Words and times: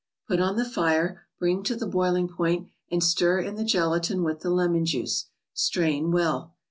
Put 0.27 0.39
on 0.39 0.55
the 0.55 0.65
fire, 0.65 1.27
bring 1.37 1.61
to 1.61 1.75
the 1.75 1.85
boiling 1.85 2.27
point 2.27 2.67
and 2.89 3.03
stir 3.03 3.37
in 3.39 3.53
the 3.53 3.63
gelatine 3.63 4.23
with 4.23 4.39
the 4.39 4.49
lemon 4.49 4.83
juice; 4.87 5.27
strain 5.53 6.09
well. 6.11 6.55